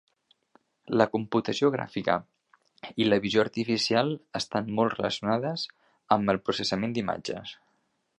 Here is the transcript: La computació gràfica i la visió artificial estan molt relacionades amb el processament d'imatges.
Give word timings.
La 0.99 1.05
computació 1.15 1.69
gràfica 1.75 2.15
i 3.05 3.07
la 3.09 3.19
visió 3.25 3.43
artificial 3.43 4.09
estan 4.39 4.73
molt 4.79 4.97
relacionades 4.97 5.67
amb 6.17 6.35
el 6.35 6.41
processament 6.49 6.97
d'imatges. 6.97 7.55